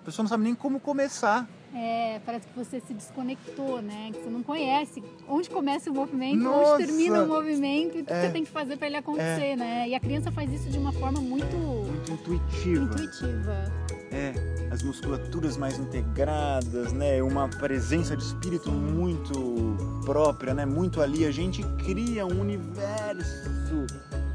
A 0.03 0.05
pessoa 0.05 0.23
não 0.25 0.29
sabe 0.29 0.45
nem 0.45 0.55
como 0.55 0.79
começar. 0.79 1.49
É, 1.75 2.21
parece 2.27 2.49
que 2.49 2.57
você 2.57 2.81
se 2.81 2.93
desconectou, 2.93 3.81
né? 3.81 4.11
Que 4.13 4.19
você 4.19 4.29
não 4.29 4.43
conhece 4.43 5.03
onde 5.29 5.49
começa 5.49 5.89
o 5.91 5.95
movimento, 5.95 6.43
Nossa. 6.43 6.75
onde 6.75 6.87
termina 6.87 7.23
o 7.23 7.29
movimento 7.29 7.97
e 7.97 8.01
o 8.03 8.05
que 8.05 8.13
é. 8.13 8.23
você 8.23 8.31
tem 8.31 8.45
que 8.45 8.51
fazer 8.51 8.77
para 8.77 8.89
ele 8.89 8.97
acontecer, 8.97 9.53
é. 9.53 9.57
né? 9.57 9.89
E 9.89 9.95
a 9.95 10.01
criança 10.01 10.33
faz 10.33 10.53
isso 10.53 10.69
de 10.69 10.79
uma 10.79 10.93
forma 10.93 11.21
muito, 11.21 11.57
muito 11.57 11.90
intuitiva. 12.09 12.85
Intuitiva. 12.85 13.73
É, 14.13 14.35
as 14.71 14.83
musculaturas 14.83 15.57
mais 15.57 15.79
integradas, 15.79 16.93
né? 16.93 17.23
Uma 17.23 17.49
presença 17.49 18.17
de 18.17 18.25
espírito 18.25 18.71
muito 18.71 19.77
própria, 20.05 20.55
né? 20.55 20.65
Muito 20.65 21.01
ali. 21.01 21.25
A 21.25 21.31
gente 21.31 21.63
cria 21.85 22.27
um 22.27 22.41
universo 22.41 23.87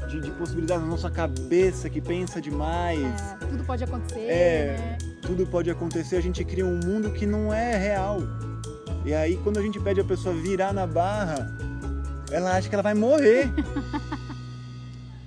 de, 0.08 0.20
de 0.20 0.30
possibilidades 0.32 0.82
na 0.82 0.90
nossa 0.90 1.10
cabeça 1.10 1.90
que 1.90 2.00
pensa 2.00 2.40
demais. 2.40 3.00
É, 3.00 3.46
tudo 3.46 3.64
pode 3.64 3.84
acontecer. 3.84 4.20
É, 4.20 4.76
né? 4.78 4.98
tudo 5.22 5.46
pode 5.46 5.70
acontecer. 5.70 6.16
A 6.16 6.22
gente 6.22 6.44
cria 6.44 6.64
um 6.64 6.80
mundo 6.84 7.10
que 7.10 7.26
não 7.26 7.52
é 7.52 7.76
real. 7.76 8.20
E 9.04 9.12
aí, 9.14 9.36
quando 9.44 9.58
a 9.58 9.62
gente 9.62 9.78
pede 9.78 10.00
a 10.00 10.04
pessoa 10.04 10.34
virar 10.34 10.72
na 10.72 10.86
barra, 10.86 11.54
ela 12.30 12.56
acha 12.56 12.68
que 12.68 12.74
ela 12.74 12.82
vai 12.82 12.94
morrer. 12.94 13.52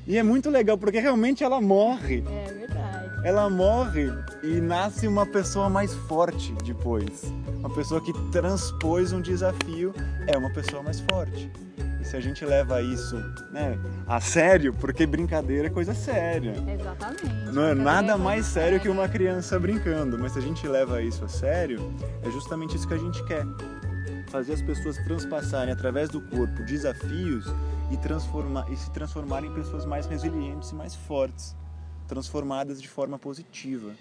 e 0.09 0.17
é 0.17 0.23
muito 0.23 0.49
legal, 0.49 0.77
porque 0.77 0.99
realmente 0.99 1.43
ela 1.43 1.61
morre. 1.61 2.23
É 2.27 2.53
verdade. 2.53 3.09
Ela 3.23 3.49
morre 3.49 4.11
e 4.43 4.59
nasce 4.59 5.07
uma 5.07 5.25
pessoa 5.25 5.69
mais 5.69 5.93
forte 5.93 6.53
depois. 6.65 7.31
Uma 7.59 7.69
pessoa 7.69 8.01
que 8.01 8.11
transpôs 8.31 9.13
um 9.13 9.21
desafio 9.21 9.93
é 10.27 10.37
uma 10.37 10.49
pessoa 10.51 10.83
mais 10.83 10.99
forte 11.01 11.49
se 12.09 12.17
a 12.17 12.19
gente 12.19 12.43
leva 12.43 12.81
isso 12.81 13.17
né, 13.51 13.77
a 14.07 14.19
sério, 14.19 14.73
porque 14.73 15.05
brincadeira 15.05 15.67
é 15.67 15.69
coisa 15.69 15.93
séria. 15.93 16.55
Exatamente. 16.67 17.53
Não 17.53 17.63
é 17.63 17.75
nada 17.75 18.13
é 18.13 18.17
mais 18.17 18.47
sério 18.47 18.79
que 18.79 18.89
uma 18.89 19.07
criança 19.07 19.59
brincando, 19.59 20.17
mas 20.17 20.31
se 20.31 20.39
a 20.39 20.41
gente 20.41 20.67
leva 20.67 21.03
isso 21.03 21.23
a 21.23 21.27
sério, 21.27 21.93
é 22.23 22.31
justamente 22.31 22.75
isso 22.75 22.87
que 22.87 22.95
a 22.95 22.97
gente 22.97 23.23
quer. 23.25 23.45
Fazer 24.31 24.53
as 24.53 24.61
pessoas 24.61 24.97
transpassarem 24.97 25.71
através 25.71 26.09
do 26.09 26.19
corpo 26.19 26.63
desafios 26.63 27.45
e, 27.91 27.97
transformar, 27.97 28.71
e 28.71 28.75
se 28.75 28.89
transformarem 28.91 29.49
em 29.49 29.53
pessoas 29.53 29.85
mais 29.85 30.05
resilientes 30.05 30.71
e 30.71 30.75
mais 30.75 30.95
fortes, 30.95 31.55
transformadas 32.07 32.81
de 32.81 32.87
forma 32.87 33.17
positiva. 33.17 33.93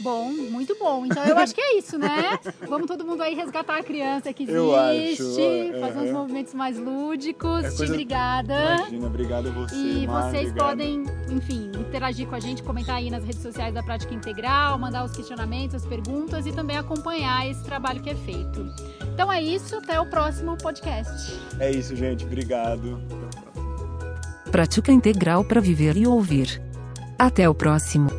Bom, 0.00 0.30
muito 0.32 0.74
bom. 0.78 1.04
Então 1.04 1.22
eu 1.24 1.36
acho 1.36 1.54
que 1.54 1.60
é 1.60 1.76
isso, 1.76 1.98
né? 1.98 2.38
Vamos 2.66 2.86
todo 2.86 3.04
mundo 3.04 3.22
aí 3.22 3.34
resgatar 3.34 3.78
a 3.78 3.82
criança 3.82 4.32
que 4.32 4.44
existe, 4.44 5.42
é, 5.42 5.78
fazer 5.80 5.98
uns 5.98 6.12
movimentos 6.12 6.54
mais 6.54 6.78
lúdicos. 6.78 7.64
É 7.64 7.70
coisa... 7.70 7.92
Obrigada. 7.92 8.76
Imagina, 8.76 9.06
obrigado 9.06 9.48
a 9.48 9.52
você. 9.52 9.74
E 9.74 10.06
Mar, 10.06 10.30
vocês 10.30 10.48
obrigado. 10.48 10.68
podem, 10.68 11.04
enfim, 11.28 11.70
interagir 11.78 12.26
com 12.26 12.34
a 12.34 12.40
gente, 12.40 12.62
comentar 12.62 12.96
aí 12.96 13.10
nas 13.10 13.24
redes 13.24 13.42
sociais 13.42 13.74
da 13.74 13.82
Prática 13.82 14.14
Integral, 14.14 14.78
mandar 14.78 15.04
os 15.04 15.12
questionamentos, 15.12 15.74
as 15.74 15.86
perguntas 15.86 16.46
e 16.46 16.52
também 16.52 16.78
acompanhar 16.78 17.46
esse 17.46 17.62
trabalho 17.62 18.00
que 18.00 18.10
é 18.10 18.14
feito. 18.14 18.66
Então 19.12 19.30
é 19.30 19.42
isso, 19.42 19.76
até 19.76 20.00
o 20.00 20.06
próximo 20.06 20.56
podcast. 20.56 21.38
É 21.58 21.70
isso, 21.70 21.94
gente. 21.94 22.24
Obrigado. 22.24 22.98
Prática 24.50 24.90
Integral 24.90 25.44
para 25.44 25.60
viver 25.60 25.96
e 25.96 26.08
ouvir. 26.08 26.60
Até 27.16 27.48
o 27.48 27.54
próximo. 27.54 28.10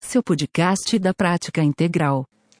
seu 0.00 0.22
podcast 0.22 0.98
da 0.98 1.12
prática 1.12 1.62
integral. 1.62 2.24